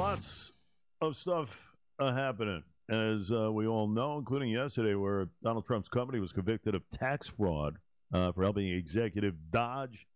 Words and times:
lots 0.00 0.52
of 1.02 1.14
stuff 1.14 1.54
uh, 1.98 2.10
happening, 2.10 2.62
as 2.88 3.30
uh, 3.30 3.52
we 3.52 3.66
all 3.66 3.86
know, 3.86 4.16
including 4.16 4.48
yesterday, 4.48 4.94
where 4.94 5.28
Donald 5.42 5.66
Trump's 5.66 5.90
company 5.90 6.20
was 6.20 6.32
convicted 6.32 6.74
of 6.74 6.82
tax 6.88 7.28
fraud 7.28 7.76
uh, 8.14 8.32
for 8.32 8.42
helping 8.42 8.66
executive 8.66 9.34
dodge 9.50 10.06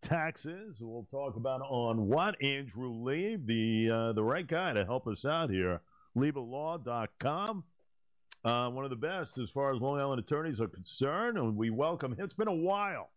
taxes. 0.00 0.76
We'll 0.80 1.08
talk 1.10 1.34
about 1.34 1.60
on 1.62 2.06
what 2.06 2.40
Andrew 2.40 2.90
Lieb, 2.90 3.48
the 3.48 3.90
uh, 3.90 4.12
the 4.12 4.22
right 4.22 4.46
guy 4.46 4.74
to 4.74 4.84
help 4.84 5.08
us 5.08 5.24
out 5.24 5.50
here. 5.50 5.80
LiebAtLaw.com. 6.16 7.64
Uh, 8.44 8.70
one 8.70 8.84
of 8.84 8.90
the 8.90 8.96
best 8.96 9.38
as 9.38 9.50
far 9.50 9.74
as 9.74 9.80
Long 9.80 9.98
Island 9.98 10.20
attorneys 10.20 10.60
are 10.60 10.68
concerned, 10.68 11.36
and 11.36 11.56
we 11.56 11.70
welcome 11.70 12.12
him. 12.12 12.24
It's 12.24 12.34
been 12.34 12.46
a 12.46 12.54
while, 12.54 13.10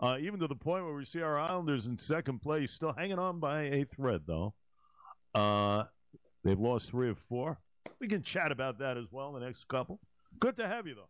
uh, 0.00 0.16
even 0.20 0.40
to 0.40 0.48
the 0.48 0.56
point 0.56 0.84
where 0.84 0.94
we 0.94 1.04
see 1.04 1.22
our 1.22 1.38
Islanders 1.38 1.86
in 1.86 1.96
second 1.96 2.40
place, 2.40 2.72
still 2.72 2.92
hanging 2.92 3.20
on 3.20 3.38
by 3.38 3.62
a 3.62 3.84
thread, 3.84 4.22
though. 4.26 4.54
Uh, 5.34 5.84
they've 6.44 6.58
lost 6.58 6.90
three 6.90 7.10
of 7.10 7.18
four. 7.28 7.58
We 8.00 8.08
can 8.08 8.22
chat 8.22 8.52
about 8.52 8.78
that 8.78 8.96
as 8.96 9.06
well 9.10 9.34
in 9.34 9.40
the 9.40 9.46
next 9.46 9.66
couple. 9.68 10.00
Good 10.40 10.56
to 10.56 10.66
have 10.66 10.86
you, 10.86 10.94
though. 10.94 11.08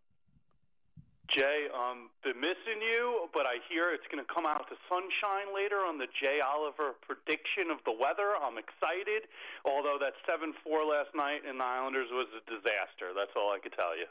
Jay, 1.28 1.64
um, 1.72 2.10
been 2.22 2.36
missing 2.40 2.82
you, 2.82 3.30
but 3.32 3.46
I 3.46 3.56
hear 3.70 3.88
it's 3.94 4.04
going 4.12 4.20
to 4.20 4.28
come 4.28 4.44
out 4.44 4.68
to 4.68 4.76
sunshine 4.84 5.54
later 5.54 5.80
on 5.80 5.96
the 5.96 6.06
Jay 6.20 6.40
Oliver 6.44 6.92
prediction 7.00 7.72
of 7.72 7.78
the 7.88 7.92
weather. 7.92 8.36
I'm 8.36 8.58
excited, 8.60 9.30
although 9.64 9.96
that 9.96 10.12
7 10.28 10.52
4 10.62 10.84
last 10.84 11.16
night 11.16 11.40
in 11.48 11.56
the 11.56 11.64
Islanders 11.64 12.08
was 12.12 12.28
a 12.36 12.44
disaster. 12.44 13.16
That's 13.16 13.32
all 13.32 13.48
I 13.48 13.60
could 13.62 13.72
tell 13.72 13.96
you. 13.96 14.04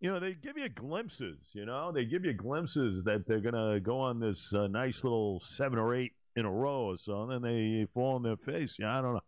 You 0.00 0.12
know, 0.12 0.20
they 0.20 0.34
give 0.34 0.58
you 0.58 0.68
glimpses, 0.68 1.38
you 1.52 1.64
know, 1.64 1.92
they 1.92 2.04
give 2.04 2.24
you 2.24 2.32
glimpses 2.32 3.04
that 3.04 3.26
they're 3.26 3.40
going 3.40 3.56
to 3.56 3.80
go 3.80 4.00
on 4.00 4.20
this 4.20 4.52
uh, 4.52 4.66
nice 4.66 5.04
little 5.04 5.40
seven 5.40 5.78
or 5.78 5.94
eight 5.94 6.12
in 6.36 6.44
a 6.44 6.50
row 6.50 6.92
or 6.92 6.96
so, 6.96 7.22
and 7.22 7.30
then 7.30 7.42
they 7.42 7.86
fall 7.92 8.16
on 8.16 8.22
their 8.22 8.36
face. 8.36 8.76
Yeah, 8.78 8.98
I 8.98 9.02
don't 9.02 9.14
know. 9.14 9.24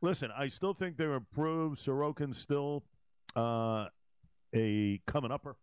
Listen, 0.00 0.30
I 0.36 0.48
still 0.48 0.74
think 0.74 0.96
they're 0.96 1.14
improved. 1.14 1.80
Sorokin's 1.84 2.38
still 2.38 2.84
uh, 3.34 3.86
a 4.54 5.00
coming 5.06 5.32
upper 5.32 5.56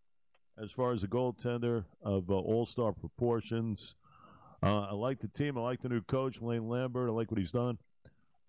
as 0.62 0.72
far 0.72 0.92
as 0.92 1.04
a 1.04 1.08
goaltender 1.08 1.86
of 2.02 2.30
uh, 2.30 2.34
all 2.34 2.66
star 2.66 2.92
proportions. 2.92 3.96
Uh, 4.62 4.82
I 4.82 4.94
like 4.94 5.20
the 5.20 5.28
team. 5.30 5.58
I 5.58 5.62
like 5.62 5.82
the 5.82 5.90
new 5.90 6.02
coach, 6.02 6.42
Lane 6.42 6.68
Lambert. 6.68 7.10
I 7.10 7.14
like 7.14 7.32
what 7.32 7.40
he's 7.40 7.52
done 7.52 7.78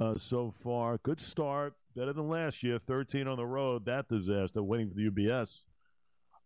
uh, 0.01 0.15
so 0.19 0.53
far. 0.63 0.99
Good 0.99 1.21
start. 1.21 1.75
Better 1.95 2.13
than 2.13 2.29
last 2.29 2.63
year. 2.63 2.79
13 2.87 3.29
on 3.29 3.37
the 3.37 3.47
road. 3.47 3.85
That 3.87 4.09
disaster. 4.09 4.63
Waiting 4.63 4.89
for 4.89 4.95
the 4.95 5.11
UBS. 5.11 5.63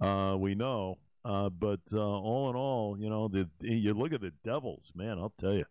Uh, 0.00 0.36
we 0.36 0.54
know. 0.54 0.98
Uh, 1.24 1.50
but 1.50 1.80
all 1.94 2.48
in 2.48 2.56
all, 2.56 2.96
you 2.98 3.10
know, 3.10 3.28
the, 3.28 3.48
you 3.60 3.92
look 3.92 4.14
at 4.14 4.22
the 4.22 4.32
Devils, 4.42 4.90
man, 4.94 5.18
I'll 5.18 5.34
tell 5.38 5.52
you. 5.52 5.66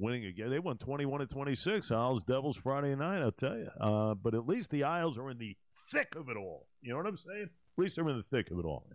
Winning 0.00 0.24
again. 0.24 0.48
They 0.48 0.58
won 0.58 0.78
21 0.78 1.20
to 1.20 1.26
26. 1.26 1.90
Isles 1.90 2.24
Devils 2.24 2.56
Friday 2.56 2.96
night, 2.96 3.20
I'll 3.20 3.30
tell 3.30 3.56
you. 3.56 3.68
Uh, 3.78 4.14
but 4.14 4.34
at 4.34 4.48
least 4.48 4.70
the 4.70 4.84
Isles 4.84 5.18
are 5.18 5.30
in 5.30 5.36
the 5.36 5.54
thick 5.92 6.14
of 6.16 6.30
it 6.30 6.36
all. 6.36 6.66
You 6.80 6.92
know 6.92 6.96
what 6.96 7.06
I'm 7.06 7.18
saying? 7.18 7.50
At 7.52 7.76
least 7.76 7.96
they're 7.96 8.08
in 8.08 8.16
the 8.16 8.24
thick 8.24 8.50
of 8.50 8.58
it 8.58 8.64
all. 8.64 8.86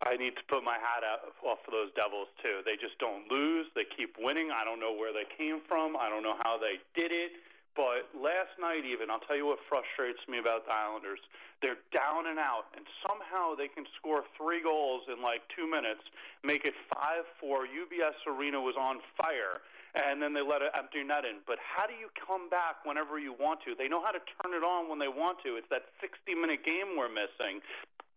I 0.00 0.16
need 0.16 0.36
to 0.36 0.44
put 0.48 0.64
my 0.64 0.76
hat 0.76 1.04
off 1.44 1.58
for 1.64 1.70
those 1.70 1.92
Devils 1.96 2.28
too. 2.42 2.60
They 2.64 2.76
just 2.80 2.98
don't 2.98 3.30
lose. 3.30 3.66
They 3.74 3.84
keep 3.84 4.16
winning. 4.18 4.48
I 4.52 4.64
don't 4.64 4.80
know 4.80 4.92
where 4.92 5.12
they 5.12 5.28
came 5.36 5.60
from. 5.68 5.96
I 5.96 6.08
don't 6.08 6.22
know 6.22 6.36
how 6.40 6.56
they 6.56 6.80
did 6.96 7.12
it. 7.12 7.32
But 7.76 8.08
last 8.16 8.56
night, 8.56 8.88
even, 8.88 9.12
I'll 9.12 9.20
tell 9.28 9.36
you 9.36 9.52
what 9.52 9.60
frustrates 9.68 10.24
me 10.32 10.40
about 10.40 10.64
the 10.64 10.72
Islanders. 10.72 11.20
They're 11.60 11.80
down 11.92 12.24
and 12.24 12.40
out, 12.40 12.72
and 12.72 12.88
somehow 13.04 13.52
they 13.52 13.68
can 13.68 13.84
score 14.00 14.24
three 14.32 14.64
goals 14.64 15.04
in 15.12 15.20
like 15.20 15.44
two 15.52 15.68
minutes, 15.68 16.00
make 16.40 16.64
it 16.64 16.72
5 16.88 17.24
4. 17.36 17.68
UBS 17.68 18.16
Arena 18.24 18.60
was 18.60 18.76
on 18.80 19.04
fire, 19.20 19.60
and 19.96 20.20
then 20.20 20.36
they 20.36 20.44
let 20.44 20.60
an 20.60 20.68
empty 20.76 21.00
net 21.00 21.24
in. 21.24 21.40
But 21.48 21.56
how 21.56 21.88
do 21.88 21.96
you 21.96 22.12
come 22.12 22.52
back 22.52 22.84
whenever 22.84 23.18
you 23.18 23.32
want 23.32 23.64
to? 23.64 23.72
They 23.72 23.88
know 23.88 24.04
how 24.04 24.12
to 24.12 24.20
turn 24.44 24.52
it 24.52 24.60
on 24.60 24.92
when 24.92 25.00
they 25.00 25.08
want 25.08 25.40
to. 25.48 25.56
It's 25.56 25.68
that 25.72 25.88
60 26.04 26.36
minute 26.36 26.64
game 26.64 27.00
we're 27.00 27.08
missing. 27.08 27.64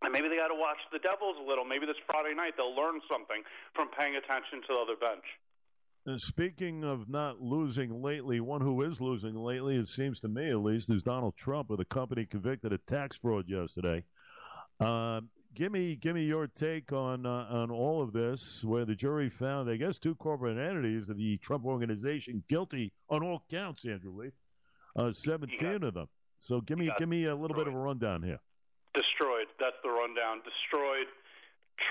And 0.03 0.11
maybe 0.11 0.27
they 0.27 0.35
got 0.35 0.51
to 0.51 0.59
watch 0.59 0.79
the 0.91 0.99
Devils 0.99 1.35
a 1.39 1.45
little. 1.47 1.63
Maybe 1.63 1.85
this 1.85 1.99
Friday 2.05 2.35
night 2.35 2.55
they'll 2.55 2.75
learn 2.75 2.99
something 3.07 3.43
from 3.75 3.87
paying 3.95 4.15
attention 4.15 4.59
to 4.67 4.69
the 4.75 4.79
other 4.79 4.99
bench. 4.99 5.23
And 6.05 6.19
speaking 6.19 6.83
of 6.83 7.09
not 7.09 7.41
losing 7.41 8.01
lately, 8.01 8.39
one 8.39 8.61
who 8.61 8.81
is 8.83 8.99
losing 8.99 9.35
lately, 9.35 9.75
it 9.75 9.87
seems 9.87 10.19
to 10.21 10.27
me 10.27 10.49
at 10.49 10.59
least, 10.59 10.89
is 10.89 11.03
Donald 11.03 11.35
Trump, 11.35 11.69
with 11.69 11.79
a 11.79 11.85
company 11.85 12.25
convicted 12.25 12.71
of 12.71 12.85
tax 12.85 13.17
fraud 13.17 13.47
yesterday. 13.47 14.03
Uh, 14.79 15.21
give 15.55 15.71
me, 15.71 15.95
give 15.95 16.15
me 16.15 16.23
your 16.23 16.47
take 16.47 16.91
on 16.91 17.25
uh, 17.25 17.47
on 17.49 17.71
all 17.71 18.01
of 18.01 18.13
this, 18.13 18.63
where 18.63 18.85
the 18.85 18.95
jury 18.95 19.29
found, 19.29 19.69
I 19.69 19.75
guess, 19.75 19.97
two 19.97 20.15
corporate 20.15 20.57
entities 20.57 21.09
of 21.09 21.17
the 21.17 21.37
Trump 21.37 21.65
organization 21.65 22.43
guilty 22.47 22.93
on 23.09 23.23
all 23.23 23.43
counts. 23.49 23.85
Andrew 23.85 24.11
Lieb, 24.11 24.33
uh, 24.95 25.11
seventeen 25.11 25.83
of 25.83 25.93
them. 25.93 26.07
So 26.39 26.61
give 26.61 26.77
me, 26.77 26.89
give 26.97 27.09
me 27.09 27.25
a 27.25 27.35
little 27.35 27.55
bit 27.55 27.67
of 27.67 27.73
a 27.73 27.77
rundown 27.77 28.23
here. 28.23 28.39
Destroyed. 28.93 29.47
That's 29.59 29.75
the 29.83 29.89
rundown. 29.89 30.41
Destroyed. 30.43 31.07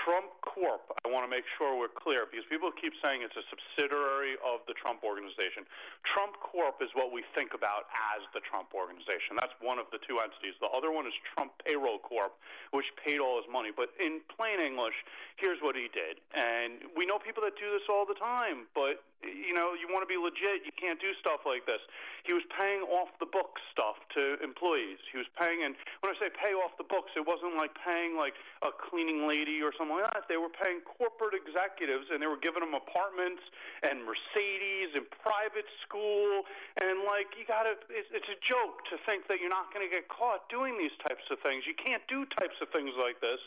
Trump 0.09 0.33
Corp, 0.41 0.89
I 1.05 1.13
want 1.13 1.21
to 1.21 1.29
make 1.29 1.45
sure 1.53 1.77
we're 1.77 1.93
clear 1.93 2.25
because 2.25 2.41
people 2.49 2.73
keep 2.73 2.97
saying 3.05 3.21
it's 3.21 3.37
a 3.37 3.45
subsidiary 3.45 4.41
of 4.41 4.65
the 4.65 4.73
Trump 4.73 5.05
organization. 5.05 5.69
Trump 6.01 6.33
Corp 6.41 6.81
is 6.81 6.89
what 6.97 7.13
we 7.13 7.21
think 7.37 7.53
about 7.53 7.85
as 7.93 8.25
the 8.33 8.41
Trump 8.41 8.73
organization. 8.73 9.37
That's 9.37 9.53
one 9.61 9.77
of 9.77 9.85
the 9.93 10.01
two 10.01 10.17
entities. 10.17 10.57
The 10.57 10.73
other 10.73 10.89
one 10.89 11.05
is 11.05 11.13
Trump 11.37 11.53
Payroll 11.61 12.01
Corp, 12.01 12.33
which 12.73 12.89
paid 12.97 13.21
all 13.21 13.37
his 13.37 13.45
money. 13.53 13.69
But 13.69 13.93
in 14.01 14.25
plain 14.33 14.57
English, 14.57 14.97
here's 15.37 15.61
what 15.61 15.77
he 15.77 15.93
did. 15.93 16.17
And 16.33 16.89
we 16.97 17.05
know 17.05 17.21
people 17.21 17.45
that 17.45 17.53
do 17.61 17.69
this 17.69 17.85
all 17.85 18.09
the 18.09 18.17
time, 18.17 18.65
but 18.73 19.05
you 19.23 19.51
know, 19.51 19.75
you 19.75 19.91
want 19.91 20.05
to 20.05 20.09
be 20.09 20.15
legit, 20.15 20.63
you 20.63 20.71
can't 20.71 20.99
do 20.99 21.11
stuff 21.19 21.43
like 21.43 21.67
this. 21.67 21.83
He 22.23 22.31
was 22.31 22.43
paying 22.55 22.83
off 22.87 23.11
the 23.19 23.27
books 23.27 23.59
stuff 23.71 23.99
to 24.15 24.39
employees. 24.39 24.99
He 25.11 25.17
was 25.19 25.27
paying, 25.35 25.63
and 25.63 25.75
when 25.99 26.11
I 26.11 26.15
say 26.19 26.31
pay 26.31 26.55
off 26.55 26.75
the 26.79 26.87
books, 26.87 27.11
it 27.19 27.25
wasn't 27.25 27.59
like 27.59 27.75
paying 27.75 28.15
like 28.15 28.35
a 28.63 28.71
cleaning 28.71 29.27
lady 29.27 29.59
or 29.59 29.75
something 29.75 29.95
like 29.99 30.07
that. 30.11 30.31
They 30.31 30.39
were 30.39 30.51
paying 30.51 30.79
corporate 30.85 31.35
executives, 31.35 32.07
and 32.11 32.23
they 32.23 32.29
were 32.31 32.39
giving 32.39 32.63
them 32.63 32.75
apartments 32.75 33.43
and 33.83 34.03
Mercedes 34.07 34.95
and 34.95 35.03
private 35.19 35.67
school, 35.83 36.47
and 36.79 37.03
like 37.03 37.35
you 37.35 37.43
gotta, 37.43 37.75
it's, 37.91 38.11
it's 38.11 38.29
a 38.31 38.39
joke 38.39 38.87
to 38.91 38.95
think 39.03 39.27
that 39.27 39.43
you're 39.43 39.51
not 39.51 39.73
going 39.75 39.83
to 39.83 39.91
get 39.91 40.07
caught 40.07 40.47
doing 40.47 40.79
these 40.79 40.95
types 41.03 41.27
of 41.31 41.39
things. 41.43 41.67
You 41.67 41.75
can't 41.75 42.03
do 42.07 42.23
types 42.39 42.59
of 42.63 42.71
things 42.71 42.95
like 42.95 43.19
this, 43.19 43.39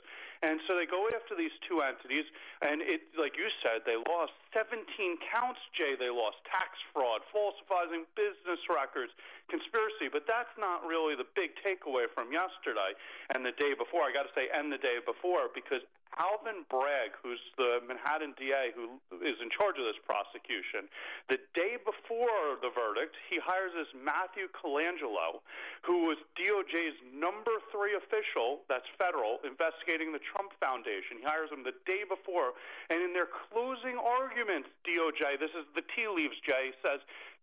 and 0.42 0.58
so 0.66 0.74
they 0.74 0.90
go 0.90 1.06
after 1.14 1.38
these 1.38 1.54
two 1.70 1.86
entities, 1.86 2.26
and 2.66 2.82
it, 2.82 3.06
like 3.14 3.38
you 3.38 3.46
said, 3.62 3.86
they 3.86 3.94
lost 3.94 4.34
17 4.50 4.82
counts 5.30 5.62
Jay, 5.70 5.94
they 5.94 6.10
lost 6.10 6.42
tax 6.50 6.74
fraud, 6.90 7.22
falsifying 7.30 8.02
business 8.18 8.58
records, 8.66 9.14
conspiracy. 9.46 10.10
But 10.10 10.26
that's 10.26 10.50
not 10.58 10.82
really 10.82 11.14
the 11.14 11.30
big 11.38 11.54
takeaway 11.62 12.10
from 12.10 12.34
yesterday 12.34 12.98
and 13.30 13.46
the 13.46 13.54
day 13.54 13.78
before. 13.78 14.02
I 14.02 14.10
got 14.10 14.26
to 14.26 14.34
say, 14.34 14.50
and 14.50 14.66
the 14.66 14.82
day 14.82 14.98
before, 14.98 15.46
because 15.54 15.86
Alvin 16.20 16.68
Bragg, 16.68 17.16
who's 17.24 17.40
the 17.56 17.80
Manhattan 17.88 18.36
DA 18.36 18.72
who 18.76 19.00
is 19.24 19.38
in 19.40 19.48
charge 19.48 19.80
of 19.80 19.88
this 19.88 19.96
prosecution, 20.04 20.88
the 21.32 21.40
day 21.56 21.80
before 21.80 22.60
the 22.60 22.68
verdict, 22.68 23.16
he 23.32 23.40
hires 23.40 23.72
this 23.72 23.88
Matthew 23.96 24.48
Colangelo, 24.52 25.40
who 25.80 26.08
was 26.12 26.20
DOJ's 26.36 26.98
number 27.16 27.56
three 27.72 27.96
official, 27.96 28.64
that's 28.68 28.88
federal, 29.00 29.40
investigating 29.44 30.12
the 30.12 30.20
Trump 30.20 30.52
Foundation. 30.60 31.20
He 31.20 31.24
hires 31.24 31.48
him 31.48 31.64
the 31.64 31.76
day 31.88 32.04
before, 32.04 32.52
and 32.92 33.00
in 33.00 33.16
their 33.16 33.28
closing 33.48 33.96
arguments, 33.96 34.68
DOJ, 34.84 35.40
this 35.40 35.52
is 35.56 35.64
the 35.72 35.84
tea 35.96 36.08
leaves, 36.12 36.36
Jay, 36.44 36.76
says, 36.84 37.00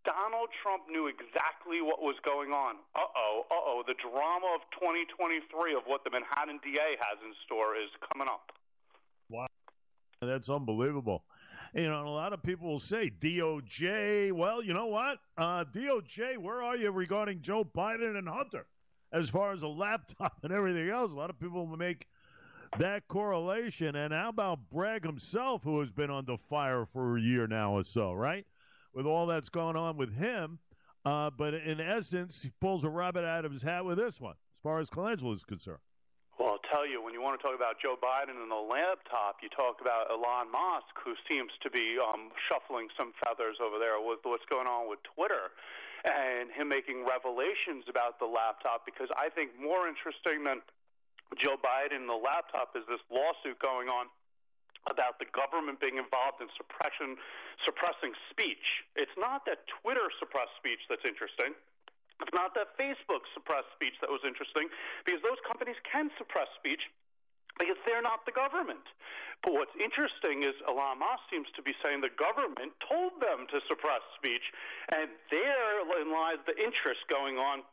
Donald 0.08 0.48
Trump 0.64 0.88
knew 0.88 1.12
exactly 1.12 1.82
what 1.84 2.00
was 2.00 2.16
going 2.24 2.56
on. 2.56 2.80
Uh 2.96 3.04
oh, 3.04 3.44
uh 3.52 3.56
oh. 3.60 3.84
The 3.84 4.00
drama 4.00 4.48
of 4.56 4.64
2023 4.80 5.76
of 5.76 5.84
what 5.92 6.08
the 6.08 6.12
Manhattan 6.12 6.60
DA 6.64 6.96
has 7.04 7.20
in 7.20 7.36
store 7.44 7.76
is 7.76 7.92
coming 8.08 8.32
up. 8.32 8.56
That's 10.22 10.50
unbelievable. 10.50 11.24
You 11.74 11.88
know, 11.88 12.06
a 12.06 12.10
lot 12.10 12.34
of 12.34 12.44
people 12.44 12.68
will 12.68 12.82
say 12.82 13.10
DOJ. 13.10 14.34
Well, 14.34 14.62
you 14.62 14.74
know 14.74 14.88
what? 14.88 15.20
Uh, 15.38 15.64
DOJ, 15.64 16.38
where 16.38 16.62
are 16.62 16.76
you 16.76 16.92
regarding 16.92 17.42
Joe 17.42 17.64
Biden 17.64 18.18
and 18.18 18.28
Hunter? 18.28 18.66
As 19.14 19.30
far 19.30 19.54
as 19.54 19.62
a 19.62 19.68
laptop 19.70 20.40
and 20.44 20.52
everything 20.52 20.90
else, 20.90 21.12
a 21.12 21.16
lot 21.16 21.30
of 21.30 21.40
people 21.40 21.66
will 21.66 21.78
make 21.78 22.08
that 22.78 23.08
correlation. 23.08 23.96
And 23.96 24.14
how 24.14 24.28
about 24.28 24.70
Bragg 24.70 25.06
himself, 25.06 25.64
who 25.64 25.80
has 25.80 25.90
been 25.90 26.12
under 26.12 26.38
fire 26.38 26.86
for 26.92 27.18
a 27.18 27.22
year 27.22 27.48
now 27.48 27.72
or 27.72 27.86
so, 27.86 28.12
right? 28.12 28.46
With 28.94 29.06
all 29.06 29.26
that's 29.26 29.50
going 29.50 29.78
on 29.78 29.96
with 29.96 30.14
him. 30.14 30.60
Uh, 31.06 31.30
but 31.30 31.54
in 31.54 31.80
essence, 31.80 32.42
he 32.42 32.52
pulls 32.60 32.84
a 32.84 32.90
rabbit 32.90 33.24
out 33.24 33.46
of 33.46 33.54
his 33.54 33.62
hat 33.62 33.86
with 33.86 33.98
this 33.98 34.20
one, 34.20 34.34
as 34.34 34.64
far 34.64 34.80
as 34.80 34.90
Colangelo 34.90 35.34
is 35.34 35.44
concerned. 35.44 35.80
Tell 36.70 36.86
you, 36.86 37.02
when 37.02 37.18
you 37.18 37.22
want 37.26 37.34
to 37.34 37.42
talk 37.42 37.58
about 37.58 37.82
Joe 37.82 37.98
Biden 37.98 38.38
and 38.38 38.46
the 38.46 38.62
laptop, 38.62 39.42
you 39.42 39.50
talk 39.50 39.82
about 39.82 40.06
Elon 40.14 40.54
Musk, 40.54 40.94
who 41.02 41.18
seems 41.26 41.50
to 41.66 41.70
be 41.74 41.98
um, 41.98 42.30
shuffling 42.46 42.94
some 42.94 43.10
feathers 43.26 43.58
over 43.58 43.82
there 43.82 43.98
with 43.98 44.22
what's 44.22 44.46
going 44.46 44.70
on 44.70 44.86
with 44.86 45.02
Twitter 45.02 45.50
and 46.06 46.54
him 46.54 46.70
making 46.70 47.10
revelations 47.10 47.90
about 47.90 48.22
the 48.22 48.30
laptop. 48.30 48.86
Because 48.86 49.10
I 49.18 49.34
think 49.34 49.58
more 49.58 49.90
interesting 49.90 50.46
than 50.46 50.62
Joe 51.42 51.58
Biden 51.58 52.06
and 52.06 52.10
the 52.10 52.22
laptop 52.22 52.78
is 52.78 52.86
this 52.86 53.02
lawsuit 53.10 53.58
going 53.58 53.90
on 53.90 54.06
about 54.86 55.18
the 55.18 55.26
government 55.34 55.82
being 55.82 55.98
involved 55.98 56.38
in 56.38 56.54
suppression, 56.54 57.18
suppressing 57.66 58.14
speech. 58.30 58.86
It's 58.94 59.18
not 59.18 59.42
that 59.50 59.66
Twitter 59.82 60.06
suppressed 60.22 60.54
speech 60.62 60.86
that's 60.86 61.02
interesting. 61.02 61.58
It's 62.20 62.36
not 62.36 62.54
that 62.56 62.76
Facebook 62.76 63.24
suppressed 63.34 63.72
speech 63.76 63.96
that 64.04 64.12
was 64.12 64.22
interesting, 64.28 64.68
because 65.06 65.24
those 65.24 65.40
companies 65.48 65.80
can 65.88 66.12
suppress 66.20 66.52
speech 66.60 66.84
because 67.60 67.76
they're 67.84 68.04
not 68.04 68.24
the 68.24 68.32
government. 68.32 68.88
But 69.44 69.52
what's 69.52 69.76
interesting 69.76 70.48
is 70.48 70.56
Elon 70.64 71.00
Musk 71.04 71.28
seems 71.28 71.48
to 71.60 71.62
be 71.62 71.76
saying 71.84 72.00
the 72.00 72.12
government 72.16 72.72
told 72.88 73.20
them 73.20 73.48
to 73.52 73.60
suppress 73.68 74.00
speech, 74.16 74.44
and 74.96 75.12
therein 75.28 76.08
lies 76.12 76.40
the 76.48 76.56
interest 76.56 77.04
going 77.12 77.36
on 77.36 77.68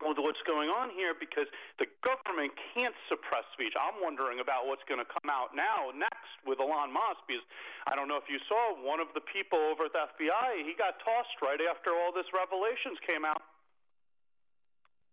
with 0.00 0.16
what's 0.16 0.40
going 0.48 0.72
on 0.72 0.88
here 0.96 1.12
because 1.12 1.46
the 1.76 1.84
government 2.00 2.50
can't 2.72 2.96
suppress 3.06 3.44
speech. 3.52 3.76
I'm 3.76 4.00
wondering 4.00 4.40
about 4.40 4.64
what's 4.64 4.84
going 4.88 5.00
to 5.02 5.08
come 5.08 5.28
out 5.28 5.52
now 5.52 5.92
next 5.92 6.40
with 6.48 6.56
Elon 6.56 6.88
Musk 6.88 7.20
because 7.28 7.44
I 7.84 7.92
don't 7.94 8.08
know 8.08 8.16
if 8.16 8.24
you 8.26 8.40
saw 8.48 8.80
one 8.80 8.98
of 8.98 9.12
the 9.12 9.20
people 9.20 9.60
over 9.60 9.86
at 9.86 9.92
the 9.92 10.08
FBI, 10.16 10.64
he 10.64 10.72
got 10.72 10.96
tossed 11.04 11.36
right 11.44 11.60
after 11.68 11.92
all 11.92 12.16
this 12.16 12.26
revelations 12.32 12.96
came 13.04 13.28
out. 13.28 13.44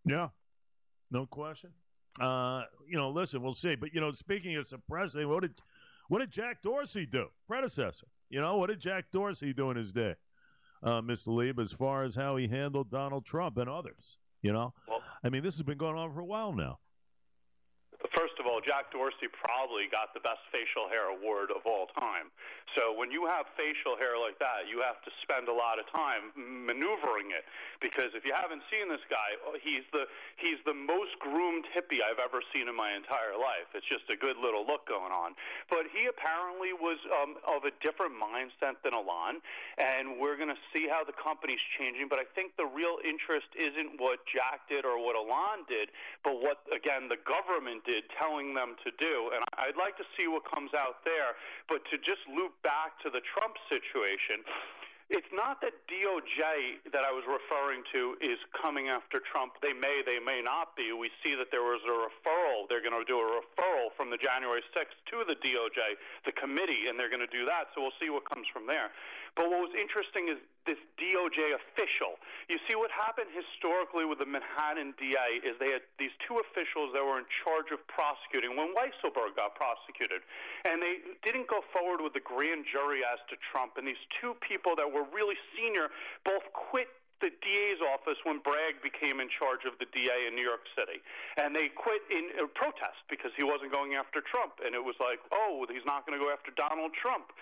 Yeah, 0.07 0.29
no 1.11 1.25
question. 1.25 1.71
Uh, 2.19 2.63
you 2.87 2.97
know, 2.97 3.09
listen, 3.09 3.41
we'll 3.41 3.53
see. 3.53 3.75
But 3.75 3.93
you 3.93 4.01
know, 4.01 4.11
speaking 4.11 4.55
of 4.55 4.65
suppressing, 4.65 5.27
what 5.27 5.41
did 5.41 5.53
what 6.09 6.19
did 6.19 6.31
Jack 6.31 6.61
Dorsey 6.61 7.05
do? 7.05 7.27
Predecessor. 7.47 8.07
You 8.29 8.41
know, 8.41 8.57
what 8.57 8.69
did 8.69 8.79
Jack 8.79 9.05
Dorsey 9.11 9.53
do 9.53 9.71
in 9.71 9.77
his 9.77 9.93
day, 9.93 10.15
uh, 10.83 11.01
Mr. 11.01 11.27
Lieb, 11.27 11.59
as 11.59 11.71
far 11.71 12.03
as 12.03 12.15
how 12.15 12.35
he 12.35 12.47
handled 12.47 12.89
Donald 12.89 13.25
Trump 13.25 13.57
and 13.57 13.69
others? 13.69 14.17
You 14.41 14.53
know, 14.53 14.73
well, 14.87 15.01
I 15.23 15.29
mean, 15.29 15.43
this 15.43 15.55
has 15.55 15.63
been 15.63 15.77
going 15.77 15.97
on 15.97 16.13
for 16.13 16.19
a 16.19 16.25
while 16.25 16.53
now. 16.53 16.79
First 18.13 18.37
of 18.37 18.45
all, 18.45 18.61
Jack 18.61 18.93
Dorsey 18.93 19.25
probably 19.33 19.89
got 19.89 20.13
the 20.13 20.21
best 20.21 20.45
facial 20.53 20.85
hair 20.85 21.09
award 21.09 21.49
of 21.49 21.65
all 21.65 21.89
time. 21.97 22.29
So 22.77 22.93
when 22.93 23.09
you 23.09 23.25
have 23.25 23.49
facial 23.57 23.97
hair 23.97 24.21
like 24.21 24.37
that, 24.37 24.69
you 24.69 24.85
have 24.85 25.01
to 25.01 25.11
spend 25.25 25.49
a 25.49 25.55
lot 25.55 25.81
of 25.81 25.89
time 25.89 26.29
maneuvering 26.37 27.33
it 27.33 27.41
because 27.81 28.13
if 28.13 28.21
you 28.21 28.37
haven't 28.37 28.61
seen 28.69 28.85
this 28.85 29.01
guy, 29.09 29.33
oh, 29.49 29.57
he's 29.57 29.81
the 29.89 30.05
he's 30.37 30.61
the 30.67 30.77
most 30.77 31.17
groomed 31.17 31.65
hippie 31.73 32.05
I've 32.05 32.21
ever 32.21 32.45
seen 32.53 32.69
in 32.69 32.75
my 32.77 32.93
entire 32.93 33.33
life. 33.33 33.65
It's 33.73 33.87
just 33.89 34.05
a 34.13 34.17
good 34.19 34.37
little 34.37 34.61
look 34.61 34.85
going 34.85 35.09
on. 35.09 35.33
But 35.73 35.89
he 35.89 36.05
apparently 36.05 36.75
was 36.77 37.01
um, 37.09 37.41
of 37.49 37.65
a 37.65 37.73
different 37.81 38.13
mindset 38.13 38.77
than 38.85 38.93
Elon, 38.93 39.41
and 39.81 40.21
we're 40.21 40.37
going 40.37 40.53
to 40.53 40.61
see 40.69 40.85
how 40.85 41.01
the 41.01 41.17
company's 41.17 41.63
changing. 41.79 42.11
But 42.11 42.21
I 42.21 42.29
think 42.37 42.59
the 42.61 42.69
real 42.69 43.01
interest 43.01 43.49
isn't 43.57 43.97
what 43.97 44.21
Jack 44.29 44.69
did 44.69 44.85
or 44.85 45.01
what 45.01 45.17
Elon 45.17 45.65
did, 45.65 45.89
but 46.21 46.37
what 46.43 46.61
again 46.69 47.09
the 47.09 47.17
government 47.25 47.86
did 47.87 48.03
telling 48.19 48.51
them 48.51 48.75
to 48.83 48.91
do. 48.99 49.31
And 49.31 49.41
I'd 49.55 49.79
like 49.79 49.95
to 49.97 50.07
see 50.19 50.27
what 50.27 50.43
comes 50.43 50.75
out 50.75 51.07
there. 51.07 51.39
But 51.71 51.87
to 51.89 51.95
just 52.03 52.21
loop 52.27 52.51
back 52.61 52.99
to 53.01 53.09
the 53.09 53.23
Trump 53.33 53.55
situation, 53.71 54.43
it's 55.07 55.31
not 55.31 55.63
that 55.63 55.71
DOJ 55.87 56.83
that 56.91 57.07
I 57.07 57.15
was 57.15 57.23
referring 57.23 57.79
to 57.95 58.19
is 58.19 58.35
coming 58.51 58.91
after 58.91 59.23
Trump. 59.23 59.55
They 59.63 59.71
may, 59.71 60.03
they 60.03 60.19
may 60.19 60.43
not 60.43 60.75
be. 60.75 60.91
We 60.91 61.07
see 61.23 61.31
that 61.39 61.47
there 61.47 61.63
was 61.63 61.79
a 61.87 61.95
referral. 61.95 62.67
They're 62.67 62.83
going 62.83 62.99
to 62.99 63.07
do 63.07 63.15
a 63.15 63.39
referral 63.39 63.95
from 63.95 64.11
the 64.11 64.19
January 64.19 64.59
6th 64.75 64.99
to 65.15 65.23
the 65.23 65.39
DOJ, 65.39 65.95
the 66.27 66.35
committee, 66.35 66.91
and 66.91 66.99
they're 66.99 67.07
going 67.07 67.23
to 67.23 67.31
do 67.31 67.47
that. 67.47 67.71
So 67.71 67.87
we'll 67.87 67.95
see 68.03 68.11
what 68.11 68.27
comes 68.27 68.51
from 68.51 68.67
there. 68.67 68.91
But 69.37 69.53
what 69.53 69.69
was 69.69 69.75
interesting 69.77 70.33
is 70.33 70.41
this 70.65 70.81
DOJ 70.97 71.53
official. 71.53 72.17
You 72.49 72.57
see, 72.65 72.73
what 72.73 72.89
happened 72.89 73.29
historically 73.29 74.03
with 74.03 74.17
the 74.17 74.25
Manhattan 74.25 74.97
DA 74.97 75.45
is 75.45 75.53
they 75.61 75.69
had 75.69 75.85
these 76.01 76.11
two 76.25 76.41
officials 76.41 76.91
that 76.97 77.05
were 77.05 77.21
in 77.21 77.29
charge 77.45 77.69
of 77.69 77.79
prosecuting 77.85 78.57
when 78.57 78.73
Weisselberg 78.73 79.37
got 79.37 79.53
prosecuted. 79.53 80.25
And 80.65 80.81
they 80.81 81.05
didn't 81.21 81.45
go 81.45 81.61
forward 81.69 82.01
with 82.01 82.17
the 82.17 82.25
grand 82.25 82.65
jury 82.65 83.05
as 83.05 83.21
to 83.29 83.37
Trump. 83.53 83.77
And 83.77 83.85
these 83.85 84.01
two 84.17 84.33
people 84.41 84.73
that 84.73 84.89
were 84.89 85.05
really 85.13 85.37
senior 85.53 85.93
both 86.25 86.43
quit 86.51 86.89
the 87.21 87.33
DA's 87.41 87.81
office 87.81 88.17
when 88.29 88.37
Bragg 88.45 88.77
became 88.85 89.17
in 89.17 89.29
charge 89.29 89.65
of 89.65 89.73
the 89.81 89.89
DA 89.89 90.29
in 90.29 90.37
New 90.37 90.45
York 90.45 90.61
City. 90.77 91.01
And 91.41 91.49
they 91.49 91.73
quit 91.73 92.05
in 92.13 92.29
uh, 92.37 92.45
protest 92.53 93.01
because 93.09 93.33
he 93.33 93.41
wasn't 93.41 93.73
going 93.73 93.97
after 93.97 94.21
Trump. 94.21 94.61
And 94.61 94.77
it 94.77 94.83
was 94.83 94.93
like, 95.01 95.17
oh, 95.33 95.65
he's 95.65 95.85
not 95.85 96.05
going 96.05 96.17
to 96.17 96.21
go 96.21 96.29
after 96.29 96.53
Donald 96.53 96.93
Trump. 96.93 97.33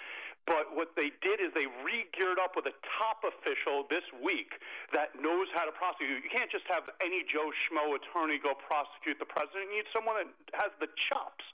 But 0.45 0.77
what 0.77 0.93
they 0.93 1.09
did 1.25 1.41
is 1.41 1.49
they 1.57 1.65
re 1.81 2.05
geared 2.13 2.37
up 2.37 2.53
with 2.53 2.69
a 2.69 2.75
top 3.01 3.25
official 3.25 3.89
this 3.89 4.05
week 4.21 4.53
that 4.93 5.17
knows 5.17 5.49
how 5.57 5.65
to 5.65 5.73
prosecute. 5.73 6.21
You 6.21 6.29
can't 6.29 6.53
just 6.53 6.69
have 6.69 6.85
any 7.01 7.25
Joe 7.25 7.49
Schmo 7.65 7.97
attorney 7.97 8.37
go 8.37 8.53
prosecute 8.53 9.17
the 9.17 9.25
president. 9.25 9.73
You 9.73 9.81
need 9.81 9.89
someone 9.89 10.21
that 10.21 10.29
has 10.53 10.69
the 10.77 10.89
chops. 11.09 11.45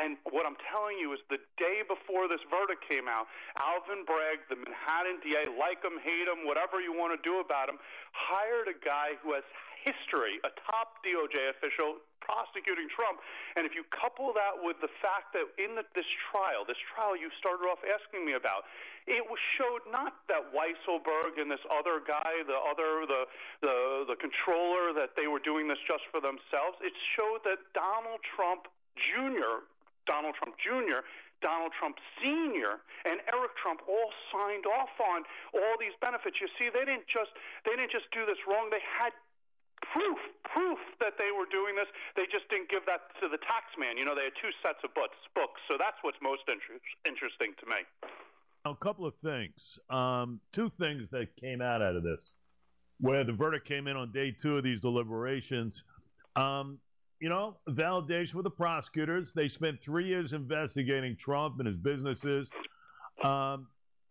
And 0.00 0.16
what 0.32 0.48
I'm 0.48 0.56
telling 0.72 0.96
you 0.96 1.12
is 1.12 1.20
the 1.28 1.40
day 1.60 1.84
before 1.84 2.24
this 2.24 2.40
verdict 2.48 2.88
came 2.88 3.04
out, 3.04 3.28
Alvin 3.60 4.08
Bragg, 4.08 4.40
the 4.48 4.56
Manhattan 4.56 5.20
DA, 5.20 5.48
like 5.52 5.84
him, 5.84 6.00
hate 6.00 6.28
him, 6.28 6.48
whatever 6.48 6.80
you 6.80 6.96
want 6.96 7.12
to 7.12 7.20
do 7.20 7.44
about 7.44 7.68
him, 7.68 7.76
hired 8.16 8.68
a 8.72 8.76
guy 8.80 9.20
who 9.20 9.36
has 9.36 9.44
history, 9.84 10.40
a 10.44 10.52
top 10.64 11.04
DOJ 11.04 11.52
official 11.52 12.00
prosecuting 12.28 12.92
Trump. 12.92 13.24
And 13.56 13.64
if 13.64 13.72
you 13.72 13.88
couple 13.88 14.36
that 14.36 14.60
with 14.60 14.76
the 14.84 14.92
fact 15.00 15.32
that 15.32 15.48
in 15.56 15.72
the, 15.72 15.88
this 15.96 16.06
trial, 16.28 16.68
this 16.68 16.76
trial 16.92 17.16
you 17.16 17.32
started 17.40 17.64
off 17.64 17.80
asking 17.80 18.28
me 18.28 18.36
about, 18.36 18.68
it 19.08 19.24
was 19.24 19.40
showed 19.56 19.88
not 19.88 20.20
that 20.28 20.52
Weisselberg 20.52 21.40
and 21.40 21.48
this 21.48 21.64
other 21.72 22.04
guy, 22.04 22.44
the 22.44 22.60
other, 22.60 23.08
the, 23.08 23.24
the, 23.64 24.04
the 24.12 24.18
controller, 24.20 24.92
that 24.92 25.16
they 25.16 25.26
were 25.26 25.40
doing 25.40 25.64
this 25.64 25.80
just 25.88 26.04
for 26.12 26.20
themselves. 26.20 26.76
It 26.84 26.92
showed 27.16 27.40
that 27.48 27.64
Donald 27.72 28.20
Trump 28.20 28.68
Jr., 29.00 29.64
Donald 30.04 30.36
Trump 30.36 30.60
Jr., 30.60 31.08
Donald 31.40 31.70
Trump 31.78 31.96
Sr. 32.18 32.82
and 33.06 33.22
Eric 33.30 33.54
Trump 33.54 33.80
all 33.86 34.10
signed 34.34 34.66
off 34.66 34.90
on 34.98 35.22
all 35.54 35.74
these 35.78 35.94
benefits. 36.02 36.42
You 36.42 36.50
see, 36.58 36.66
they 36.66 36.82
didn't 36.82 37.06
just 37.06 37.30
they 37.64 37.78
didn't 37.78 37.94
just 37.94 38.10
do 38.10 38.26
this 38.26 38.42
wrong. 38.42 38.74
They 38.74 38.82
had 38.82 39.14
proof, 39.82 40.18
proof 40.44 40.78
that 41.00 41.14
they 41.18 41.30
were 41.30 41.46
doing 41.50 41.76
this. 41.76 41.88
They 42.16 42.26
just 42.30 42.48
didn't 42.50 42.70
give 42.70 42.84
that 42.86 43.12
to 43.20 43.28
the 43.28 43.38
tax 43.38 43.74
man. 43.78 43.96
You 43.96 44.04
know, 44.04 44.14
they 44.14 44.24
had 44.24 44.36
two 44.40 44.52
sets 44.62 44.78
of 44.84 44.94
books. 44.94 45.16
books. 45.34 45.60
So 45.70 45.76
that's 45.78 45.96
what's 46.02 46.18
most 46.22 46.42
inter- 46.48 46.80
interesting 47.06 47.54
to 47.60 47.66
me. 47.66 47.80
A 48.64 48.74
couple 48.74 49.06
of 49.06 49.14
things. 49.22 49.78
Um, 49.90 50.40
two 50.52 50.70
things 50.78 51.08
that 51.10 51.34
came 51.36 51.60
out 51.60 51.80
out 51.82 51.96
of 51.96 52.02
this, 52.02 52.32
where 53.00 53.24
the 53.24 53.32
verdict 53.32 53.66
came 53.66 53.86
in 53.86 53.96
on 53.96 54.12
day 54.12 54.32
two 54.32 54.56
of 54.58 54.64
these 54.64 54.80
deliberations. 54.80 55.84
Um, 56.36 56.78
you 57.20 57.28
know, 57.28 57.56
validation 57.70 58.32
for 58.32 58.42
the 58.42 58.50
prosecutors. 58.50 59.32
They 59.34 59.48
spent 59.48 59.82
three 59.82 60.06
years 60.06 60.32
investigating 60.32 61.16
Trump 61.16 61.58
and 61.58 61.66
his 61.66 61.76
businesses. 61.76 62.50
Um, 63.24 63.66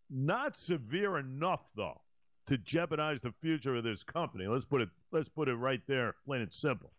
not 0.09 0.55
severe 0.55 1.17
enough, 1.17 1.61
though 1.75 2.01
to 2.47 2.57
jeopardize 2.57 3.21
the 3.21 3.33
future 3.41 3.75
of 3.75 3.83
this 3.83 4.03
company. 4.03 4.47
Let's 4.47 4.65
put 4.65 4.81
it 4.81 4.89
let's 5.11 5.29
put 5.29 5.47
it 5.47 5.55
right 5.55 5.81
there, 5.87 6.15
plain 6.25 6.41
and 6.41 6.51
simple. 6.51 6.91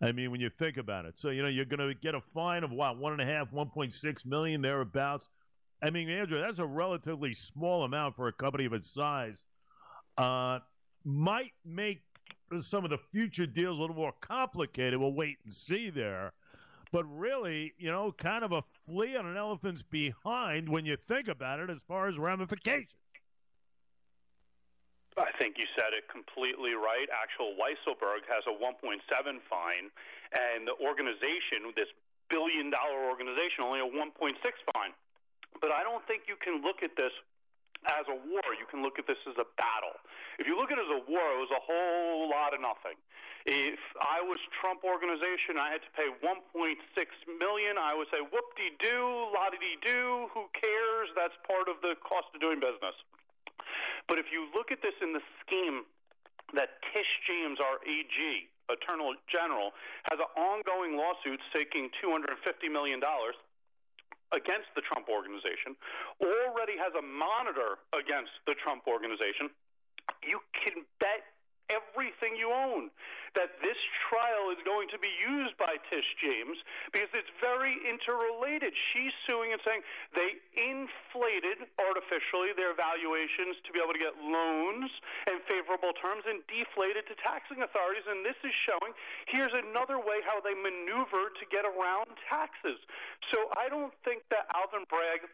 I 0.00 0.12
mean, 0.12 0.30
when 0.30 0.40
you 0.40 0.50
think 0.50 0.76
about 0.78 1.04
it, 1.04 1.18
so 1.18 1.30
you 1.30 1.42
know 1.42 1.48
you're 1.48 1.64
going 1.64 1.86
to 1.86 1.94
get 1.94 2.14
a 2.14 2.20
fine 2.20 2.64
of 2.64 2.70
what 2.70 2.98
one 2.98 3.12
and 3.12 3.20
a 3.20 3.26
half, 3.26 3.52
one 3.52 3.68
point 3.68 3.94
six 3.94 4.24
million 4.24 4.62
thereabouts. 4.62 5.28
I 5.82 5.90
mean, 5.90 6.08
Andrew, 6.08 6.40
that's 6.40 6.60
a 6.60 6.66
relatively 6.66 7.34
small 7.34 7.84
amount 7.84 8.16
for 8.16 8.28
a 8.28 8.32
company 8.32 8.64
of 8.66 8.72
its 8.72 8.88
size. 8.88 9.42
Uh, 10.16 10.60
might 11.04 11.52
make 11.64 12.02
some 12.60 12.84
of 12.84 12.90
the 12.90 12.98
future 13.10 13.46
deals 13.46 13.78
a 13.78 13.80
little 13.80 13.96
more 13.96 14.12
complicated. 14.20 15.00
We'll 15.00 15.14
wait 15.14 15.38
and 15.44 15.52
see 15.52 15.90
there. 15.90 16.32
But 16.92 17.04
really, 17.04 17.72
you 17.78 17.90
know, 17.90 18.12
kind 18.12 18.44
of 18.44 18.52
a 18.52 18.62
flea 18.84 19.16
on 19.16 19.26
an 19.26 19.36
elephant's 19.36 19.82
behind 19.82 20.68
when 20.68 20.84
you 20.84 20.96
think 21.08 21.26
about 21.26 21.58
it 21.58 21.70
as 21.70 21.78
far 21.88 22.06
as 22.06 22.18
ramifications. 22.18 22.92
I 25.16 25.28
think 25.36 25.60
you 25.60 25.68
said 25.76 25.92
it 25.92 26.08
completely 26.08 26.72
right. 26.72 27.04
Actual 27.12 27.52
Weisselberg 27.60 28.24
has 28.32 28.44
a 28.48 28.54
1.7 28.56 29.00
fine, 29.44 29.86
and 30.32 30.64
the 30.64 30.76
organization, 30.80 31.68
this 31.76 31.92
billion 32.32 32.72
dollar 32.72 33.12
organization, 33.12 33.60
only 33.60 33.84
a 33.84 33.88
1.6 33.88 34.40
fine. 34.72 34.92
But 35.60 35.68
I 35.68 35.84
don't 35.84 36.00
think 36.08 36.24
you 36.26 36.40
can 36.40 36.64
look 36.64 36.80
at 36.80 36.96
this 36.96 37.12
as 37.92 38.08
a 38.08 38.16
war. 38.16 38.46
You 38.56 38.64
can 38.64 38.80
look 38.80 38.96
at 38.96 39.04
this 39.04 39.20
as 39.28 39.36
a 39.36 39.44
battle. 39.60 40.00
If 40.40 40.48
you 40.48 40.56
look 40.56 40.72
at 40.72 40.80
it 40.80 40.86
as 40.88 40.94
a 40.96 41.04
war, 41.04 41.26
it 41.36 41.40
was 41.44 41.52
a 41.52 41.60
whole 41.60 42.30
lot 42.32 42.56
of 42.56 42.64
nothing. 42.64 42.96
If 43.44 43.82
I 44.00 44.22
was 44.22 44.38
Trump 44.62 44.80
organization, 44.86 45.58
I 45.58 45.76
had 45.76 45.82
to 45.82 45.92
pay 45.92 46.08
1.6 46.24 46.78
million. 47.36 47.74
I 47.76 47.92
would 47.92 48.08
say, 48.08 48.22
whoop 48.22 48.48
de 48.56 48.70
doo, 48.80 49.28
la 49.34 49.50
de 49.50 49.76
doo. 49.82 50.30
Who 50.32 50.48
cares? 50.56 51.10
That's 51.12 51.34
part 51.44 51.68
of 51.68 51.82
the 51.82 51.98
cost 52.00 52.32
of 52.32 52.40
doing 52.40 52.62
business. 52.62 52.96
But 54.08 54.18
if 54.18 54.26
you 54.32 54.48
look 54.54 54.70
at 54.70 54.82
this 54.82 54.94
in 55.00 55.12
the 55.12 55.24
scheme 55.44 55.84
that 56.54 56.80
Tish 56.92 57.08
James, 57.26 57.58
our 57.60 57.80
AG, 57.84 58.18
Attorney 58.68 59.16
General, 59.28 59.72
has 60.10 60.20
an 60.20 60.30
ongoing 60.36 60.96
lawsuit 60.96 61.40
seeking 61.54 61.88
$250 61.98 62.28
million 62.70 63.00
against 64.32 64.68
the 64.76 64.82
Trump 64.84 65.08
organization, 65.08 65.76
already 66.20 66.76
has 66.76 66.92
a 66.96 67.04
monitor 67.04 67.80
against 67.92 68.32
the 68.46 68.56
Trump 68.60 68.84
organization, 68.88 69.52
you 70.24 70.40
can 70.52 70.84
bet 71.00 71.31
everything 71.72 72.36
you 72.36 72.52
own 72.52 72.92
that 73.32 73.56
this 73.64 73.80
trial 74.12 74.52
is 74.52 74.60
going 74.68 74.88
to 74.92 75.00
be 75.00 75.08
used 75.24 75.56
by 75.56 75.80
Tish 75.88 76.04
James 76.20 76.60
because 76.92 77.08
it's 77.16 77.32
very 77.40 77.80
interrelated. 77.80 78.76
She's 78.92 79.12
suing 79.24 79.56
and 79.56 79.60
saying 79.64 79.80
they 80.12 80.36
inflated 80.52 81.64
artificially 81.80 82.52
their 82.52 82.76
valuations 82.76 83.56
to 83.64 83.72
be 83.72 83.80
able 83.80 83.96
to 83.96 84.02
get 84.02 84.12
loans 84.20 84.92
and 85.32 85.40
favorable 85.48 85.96
terms 85.96 86.28
and 86.28 86.44
deflated 86.44 87.08
to 87.08 87.16
taxing 87.24 87.64
authorities. 87.64 88.04
And 88.04 88.20
this 88.20 88.36
is 88.44 88.52
showing 88.68 88.92
here's 89.32 89.54
another 89.56 89.96
way 89.96 90.20
how 90.28 90.44
they 90.44 90.52
maneuver 90.52 91.32
to 91.32 91.44
get 91.48 91.64
around 91.64 92.12
taxes. 92.28 92.76
So 93.32 93.48
I 93.56 93.72
don't 93.72 93.96
think 94.04 94.28
that 94.28 94.44
Alvin 94.52 94.84
Bragg 94.92 95.24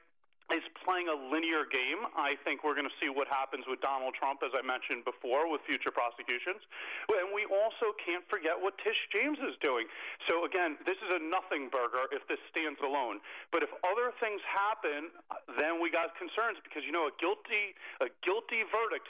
is 0.48 0.64
playing 0.80 1.12
a 1.12 1.16
linear 1.28 1.68
game. 1.68 2.08
I 2.16 2.40
think 2.40 2.64
we're 2.64 2.76
going 2.76 2.88
to 2.88 2.98
see 3.00 3.12
what 3.12 3.28
happens 3.28 3.68
with 3.68 3.84
Donald 3.84 4.16
Trump, 4.16 4.40
as 4.40 4.56
I 4.56 4.64
mentioned 4.64 5.04
before, 5.04 5.44
with 5.50 5.60
future 5.68 5.92
prosecutions. 5.92 6.64
And 7.12 7.28
we 7.36 7.44
also 7.44 7.92
can't 8.00 8.24
forget 8.32 8.56
what 8.56 8.80
Tish 8.80 8.96
James 9.12 9.36
is 9.44 9.56
doing. 9.60 9.84
So, 10.24 10.48
again, 10.48 10.80
this 10.88 10.96
is 11.04 11.10
a 11.12 11.20
nothing 11.20 11.68
burger 11.68 12.08
if 12.16 12.24
this 12.32 12.40
stands 12.48 12.80
alone. 12.80 13.20
But 13.52 13.60
if 13.60 13.68
other 13.84 14.12
things 14.24 14.40
happen, 14.48 15.12
then 15.60 15.84
we 15.84 15.92
got 15.92 16.16
concerns 16.16 16.56
because, 16.64 16.80
you 16.88 16.92
know, 16.96 17.12
a 17.12 17.14
guilty, 17.20 17.76
a 18.00 18.08
guilty 18.24 18.64
verdict 18.72 19.08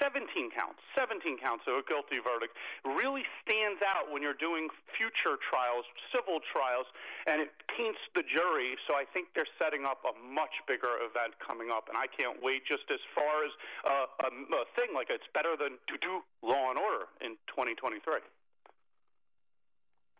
17 0.00 0.26
counts, 0.52 0.80
17 0.96 1.36
counts 1.38 1.64
of 1.68 1.80
a 1.80 1.84
guilty 1.84 2.20
verdict 2.22 2.56
really 2.84 3.24
stands 3.44 3.80
out 3.84 4.08
when 4.08 4.24
you're 4.24 4.38
doing 4.38 4.68
future 4.96 5.36
trials, 5.40 5.84
civil 6.14 6.40
trials, 6.48 6.88
and 7.28 7.42
it 7.42 7.52
paints 7.68 8.00
the 8.16 8.24
jury. 8.24 8.76
So 8.88 8.96
I 8.96 9.04
think 9.04 9.32
they're 9.36 9.48
setting 9.60 9.84
up 9.84 10.00
a 10.08 10.14
much 10.16 10.54
bigger 10.64 11.00
event 11.04 11.36
coming 11.40 11.68
up, 11.68 11.88
and 11.92 11.96
I 11.96 12.08
can't 12.08 12.40
wait. 12.40 12.64
Just 12.64 12.88
as 12.88 13.02
far 13.12 13.44
as 13.44 13.52
uh, 13.84 14.28
a, 14.28 14.30
a 14.30 14.64
thing 14.78 14.96
like 14.96 15.08
it's 15.10 15.28
better 15.36 15.58
than 15.58 15.76
to 15.90 15.96
do 16.00 16.24
Law 16.40 16.72
and 16.72 16.78
Order 16.78 17.10
in 17.20 17.36
2023. 17.52 18.22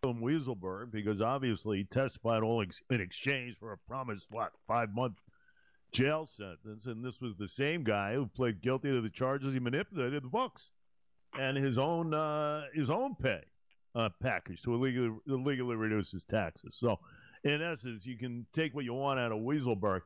Weisselberg, 0.05 0.91
because 0.91 1.23
obviously 1.23 1.85
testified 1.85 2.43
all 2.43 2.61
ex- 2.61 2.83
in 2.91 3.01
exchange 3.01 3.57
for 3.59 3.73
a 3.73 3.79
promised 3.79 4.27
what 4.31 4.53
five 4.67 4.93
month 4.93 5.21
jail 5.93 6.27
sentence, 6.27 6.87
and 6.87 7.05
this 7.05 7.21
was 7.21 7.37
the 7.37 7.49
same 7.49 7.85
guy 7.85 8.15
who 8.15 8.27
pled 8.27 8.63
guilty 8.63 8.89
to 8.89 9.01
the 9.01 9.11
charges 9.11 9.55
he 9.55 9.61
manipulated 9.61 10.23
the 10.23 10.29
books 10.29 10.71
and 11.39 11.57
his 11.57 11.79
own 11.79 12.15
uh, 12.15 12.65
his 12.75 12.91
own 12.91 13.15
pay 13.15 13.41
uh, 13.95 14.09
package 14.21 14.63
to 14.63 14.75
illegally 14.75 15.11
illegally 15.27 15.77
reduce 15.77 16.11
his 16.11 16.25
taxes. 16.25 16.77
So, 16.79 16.99
in 17.45 17.63
essence, 17.63 18.07
you 18.07 18.17
can 18.17 18.47
take 18.53 18.75
what 18.75 18.85
you 18.85 18.95
want 18.95 19.21
out 19.21 19.33
of 19.33 19.39
Weisselberg. 19.39 20.01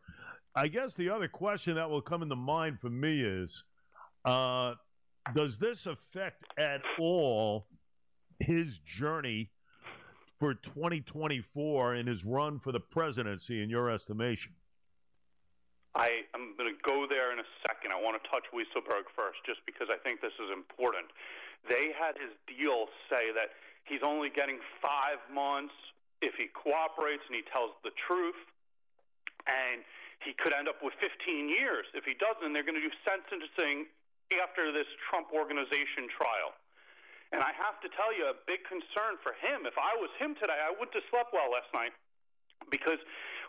I 0.55 0.69
guess 0.69 0.95
the 0.95 1.11
other 1.11 1.29
question 1.29 1.75
that 1.75 1.89
will 1.89 2.01
come 2.01 2.23
into 2.23 2.37
mind 2.37 2.81
for 2.81 2.89
me 2.89 3.23
is, 3.23 3.63
uh, 4.25 4.75
does 5.35 5.59
this 5.59 5.87
affect 5.87 6.45
at 6.59 6.81
all 6.99 7.67
his 8.41 8.79
journey 8.79 9.51
for 10.39 10.55
2024 10.55 11.95
and 11.95 12.09
his 12.09 12.25
run 12.25 12.59
for 12.59 12.73
the 12.73 12.81
presidency, 12.81 13.63
in 13.63 13.69
your 13.69 13.91
estimation? 13.91 14.53
I 15.97 16.29
am 16.37 16.53
going 16.61 16.69
to 16.69 16.77
go 16.85 17.09
there 17.09 17.33
in 17.33 17.41
a 17.41 17.49
second. 17.65 17.89
I 17.89 17.97
want 17.97 18.21
to 18.21 18.25
touch 18.29 18.45
Weisselberg 18.53 19.09
first, 19.17 19.41
just 19.49 19.65
because 19.65 19.89
I 19.89 19.97
think 19.97 20.21
this 20.21 20.37
is 20.37 20.53
important. 20.53 21.09
They 21.65 21.97
had 21.97 22.21
his 22.21 22.37
deal 22.45 22.93
say 23.09 23.33
that 23.33 23.57
he's 23.89 24.05
only 24.05 24.29
getting 24.29 24.61
five 24.85 25.17
months 25.33 25.73
if 26.21 26.37
he 26.37 26.53
cooperates 26.53 27.25
and 27.25 27.35
he 27.35 27.45
tells 27.49 27.73
the 27.81 27.97
truth, 27.97 28.37
and 29.49 29.81
he 30.21 30.37
could 30.37 30.53
end 30.53 30.69
up 30.69 30.85
with 30.85 30.93
15 31.01 31.49
years 31.49 31.89
if 31.97 32.05
he 32.05 32.13
doesn't. 32.21 32.53
They're 32.53 32.67
going 32.67 32.77
to 32.77 32.85
do 32.85 32.93
sentencing 33.01 33.89
after 34.37 34.77
this 34.77 34.89
Trump 35.09 35.33
organization 35.33 36.13
trial. 36.13 36.53
And 37.33 37.41
I 37.41 37.57
have 37.57 37.81
to 37.81 37.89
tell 37.97 38.13
you, 38.13 38.29
a 38.29 38.37
big 38.45 38.69
concern 38.69 39.17
for 39.25 39.33
him. 39.41 39.65
If 39.65 39.81
I 39.81 39.97
was 39.97 40.13
him 40.21 40.37
today, 40.37 40.61
I 40.61 40.71
wouldn't 40.77 40.95
have 40.95 41.09
slept 41.09 41.33
well 41.33 41.51
last 41.51 41.73
night 41.73 41.97
because 42.71 42.99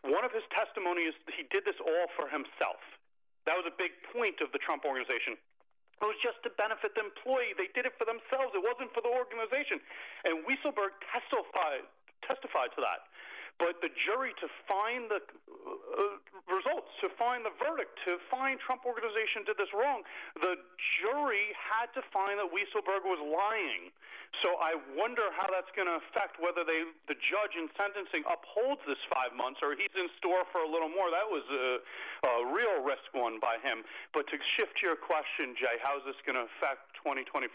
one 0.05 0.25
of 0.25 0.31
his 0.33 0.45
testimonies, 0.53 1.17
he 1.33 1.47
did 1.49 1.65
this 1.65 1.77
all 1.81 2.07
for 2.13 2.29
himself. 2.29 2.81
That 3.49 3.55
was 3.55 3.65
a 3.65 3.75
big 3.75 3.95
point 4.11 4.43
of 4.43 4.51
the 4.51 4.59
Trump 4.59 4.83
organization. 4.83 5.39
It 5.97 6.05
was 6.05 6.19
just 6.21 6.37
to 6.45 6.53
benefit 6.53 6.93
the 6.93 7.01
employee. 7.01 7.57
They 7.57 7.73
did 7.73 7.89
it 7.89 7.97
for 7.97 8.05
themselves. 8.05 8.53
It 8.53 8.61
wasn't 8.61 8.93
for 8.93 9.01
the 9.01 9.09
organization. 9.09 9.81
And 10.27 10.45
Weisselberg 10.45 10.93
testified 11.09 11.89
testified 12.25 12.73
to 12.75 12.81
that. 12.81 13.07
But 13.57 13.81
the 13.81 13.89
jury 13.89 14.37
to 14.37 14.47
find 14.69 15.09
the 15.09 15.21
uh, 15.87 16.19
results, 16.51 16.91
to 17.03 17.07
find 17.15 17.43
the 17.43 17.53
verdict, 17.59 17.95
to 18.07 18.19
find 18.31 18.59
Trump 18.59 18.83
organization 18.87 19.43
did 19.43 19.59
this 19.59 19.71
wrong, 19.75 20.03
the 20.39 20.59
jury 20.99 21.51
had 21.55 21.91
to 21.95 22.03
find 22.11 22.39
that 22.39 22.49
Weisselberg 22.51 23.03
was 23.03 23.19
lying. 23.23 23.91
So 24.43 24.59
I 24.59 24.75
wonder 24.93 25.23
how 25.33 25.47
that's 25.49 25.71
going 25.73 25.87
to 25.87 25.97
affect 25.97 26.37
whether 26.37 26.61
they, 26.61 26.85
the 27.07 27.15
judge 27.17 27.55
in 27.55 27.71
sentencing 27.79 28.27
upholds 28.27 28.83
this 28.85 28.99
five 29.07 29.33
months 29.33 29.63
or 29.63 29.73
he's 29.73 29.93
in 29.95 30.11
store 30.19 30.43
for 30.51 30.61
a 30.61 30.69
little 30.69 30.91
more. 30.91 31.09
That 31.09 31.25
was 31.25 31.47
a, 31.47 31.79
a 32.27 32.33
real 32.51 32.83
risk 32.83 33.07
one 33.15 33.39
by 33.39 33.57
him. 33.63 33.87
But 34.11 34.27
to 34.29 34.37
shift 34.59 34.83
your 34.83 34.99
question, 34.99 35.55
Jay, 35.57 35.79
how 35.81 35.97
is 35.97 36.03
this 36.05 36.19
going 36.27 36.37
to 36.37 36.45
affect 36.59 36.99
2024? 37.01 37.49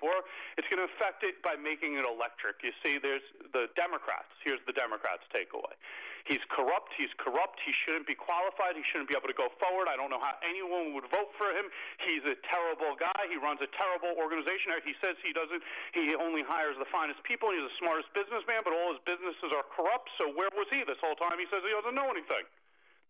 It's 0.58 0.66
going 0.72 0.82
to 0.82 0.88
affect 0.96 1.22
it 1.22 1.38
by 1.44 1.54
making 1.60 2.00
it 2.00 2.04
electric. 2.08 2.64
You 2.64 2.74
see, 2.82 2.98
there's 2.98 3.24
the 3.52 3.70
Democrats. 3.78 4.32
Here's 4.42 4.62
the 4.66 4.74
Democrats' 4.74 5.28
takeaway. 5.30 5.76
He's 6.24 6.42
corrupt. 6.50 6.94
He's 6.94 7.10
corrupt. 7.18 7.58
He 7.66 7.74
shouldn't 7.74 8.06
be 8.06 8.14
qualified. 8.14 8.78
He 8.78 8.86
shouldn't 8.86 9.10
be 9.10 9.18
able 9.18 9.26
to 9.26 9.36
go 9.36 9.50
forward. 9.58 9.90
I 9.90 9.98
don't 9.98 10.10
know 10.10 10.22
how 10.22 10.38
anyone 10.46 10.94
would 10.94 11.10
vote 11.10 11.34
for 11.34 11.50
him. 11.50 11.66
He's 12.02 12.22
a 12.26 12.38
terrible 12.46 12.94
guy. 12.94 13.26
He 13.26 13.38
runs 13.38 13.58
a 13.58 13.70
terrible 13.74 14.14
organization. 14.14 14.70
He 14.86 14.94
says 15.02 15.18
he 15.22 15.34
doesn't. 15.34 15.62
He 15.94 16.14
only 16.14 16.46
hires 16.46 16.78
the 16.78 16.86
finest 16.90 17.22
people. 17.26 17.50
He's 17.50 17.66
the 17.66 17.76
smartest 17.82 18.10
businessman, 18.14 18.62
but 18.62 18.70
all 18.70 18.94
his 18.94 19.02
businesses 19.02 19.50
are 19.50 19.66
corrupt. 19.74 20.10
So 20.18 20.30
where 20.30 20.50
was 20.54 20.70
he 20.70 20.86
this 20.86 20.98
whole 21.02 21.18
time? 21.18 21.42
He 21.42 21.48
says 21.50 21.62
he 21.66 21.74
doesn't 21.74 21.94
know 21.94 22.10
anything. 22.10 22.46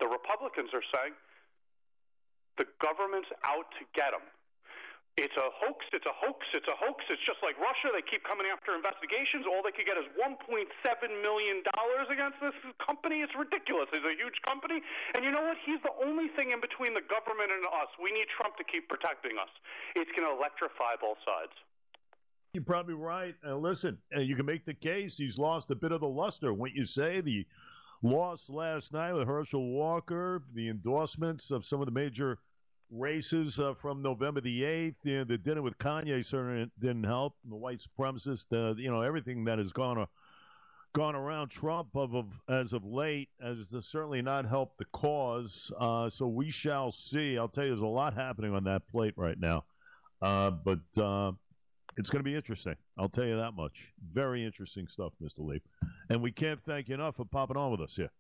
The 0.01 0.09
Republicans 0.09 0.73
are 0.73 0.85
saying 0.93 1.13
the 2.57 2.67
government's 2.81 3.29
out 3.45 3.69
to 3.77 3.85
get 3.93 4.13
him. 4.13 4.25
It's 5.21 5.37
a 5.37 5.53
hoax. 5.61 5.85
It's 5.93 6.09
a 6.09 6.17
hoax. 6.17 6.41
It's 6.57 6.69
a 6.73 6.77
hoax. 6.81 7.05
It's 7.13 7.21
just 7.21 7.45
like 7.45 7.61
Russia. 7.61 7.93
They 7.93 8.01
keep 8.01 8.25
coming 8.25 8.49
after 8.49 8.73
investigations. 8.73 9.45
All 9.45 9.61
they 9.61 9.69
could 9.69 9.85
get 9.85 10.01
is 10.01 10.09
$1.7 10.17 10.41
million 11.21 11.61
against 12.09 12.41
this 12.41 12.57
company. 12.81 13.21
It's 13.21 13.37
ridiculous. 13.37 13.93
It's 13.93 14.09
a 14.09 14.17
huge 14.17 14.41
company. 14.41 14.81
And 15.13 15.21
you 15.21 15.29
know 15.29 15.45
what? 15.45 15.61
He's 15.69 15.85
the 15.85 15.93
only 16.01 16.33
thing 16.33 16.57
in 16.57 16.65
between 16.65 16.97
the 16.97 17.05
government 17.05 17.53
and 17.53 17.61
us. 17.69 17.93
We 18.01 18.09
need 18.09 18.25
Trump 18.33 18.57
to 18.57 18.65
keep 18.65 18.89
protecting 18.89 19.37
us. 19.37 19.53
It's 20.01 20.09
going 20.17 20.25
to 20.25 20.33
electrify 20.33 20.97
both 20.97 21.21
sides. 21.29 21.53
You're 22.57 22.65
probably 22.65 22.97
right. 22.97 23.37
Uh, 23.45 23.61
listen, 23.61 24.01
uh, 24.17 24.21
you 24.21 24.33
can 24.33 24.49
make 24.49 24.65
the 24.65 24.77
case 24.77 25.21
he's 25.21 25.37
lost 25.37 25.69
a 25.69 25.77
bit 25.77 25.93
of 25.93 26.01
the 26.01 26.09
luster. 26.09 26.57
What 26.57 26.73
you 26.73 26.89
say, 26.89 27.21
the 27.21 27.45
loss 28.01 28.49
last 28.49 28.97
night 28.97 29.13
with 29.13 29.29
Herschel 29.29 29.77
Walker, 29.77 30.41
the 30.57 30.73
endorsements 30.73 31.53
of 31.53 31.69
some 31.69 31.85
of 31.85 31.87
the 31.87 31.93
major– 31.93 32.41
races 32.93 33.59
uh, 33.59 33.75
from 33.75 34.03
November 34.03 34.41
the 34.41 34.63
8th. 34.63 34.95
You 35.03 35.19
know, 35.19 35.25
the 35.25 35.39
dinner 35.39 35.63
with 35.63 35.79
Kanye 35.79 36.25
certainly 36.25 36.71
didn't 36.79 37.05
help. 37.05 37.35
The 37.49 37.57
white 37.57 37.81
supremacist, 37.81 38.47
uh, 38.53 38.75
you 38.77 38.91
know, 38.91 39.01
everything 39.01 39.45
that 39.45 39.59
has 39.59 39.73
gone, 39.73 39.99
uh, 39.99 40.07
gone 40.93 41.17
around 41.17 41.49
Trump 41.49 41.89
of, 41.95 42.15
of, 42.15 42.27
as 42.49 42.73
of 42.73 42.85
late 42.85 43.31
has 43.41 43.75
certainly 43.81 44.23
not 44.23 44.47
helped 44.47 44.79
the 44.79 44.85
cause. 44.93 45.73
Uh, 45.79 46.11
so 46.11 46.27
we 46.27 46.51
shall 46.51 46.93
see. 46.93 47.39
I'll 47.39 47.49
tell 47.49 47.65
you, 47.65 47.71
there's 47.71 47.83
a 47.83 47.87
lot 47.87 48.15
happening 48.15 48.55
on 48.55 48.65
that 48.65 48.87
plate 48.89 49.15
right 49.17 49.39
now. 49.39 49.65
Uh, 50.21 50.51
but 50.51 51.03
uh, 51.03 51.33
it's 51.97 52.11
going 52.11 52.21
to 52.21 52.31
be 52.31 52.37
interesting. 52.37 52.77
I'll 52.99 53.09
tell 53.09 53.25
you 53.25 53.37
that 53.37 53.53
much. 53.53 53.93
Very 54.13 54.45
interesting 54.45 54.87
stuff, 54.87 55.13
Mr. 55.23 55.41
Lieb. 55.41 55.63
And 56.11 56.23
we 56.23 56.31
can't 56.31 56.63
thank 56.63 56.89
you 56.89 56.95
enough 56.95 57.17
for 57.17 57.25
popping 57.25 57.57
on 57.57 57.71
with 57.73 57.81
us 57.81 57.97
here. 57.97 58.11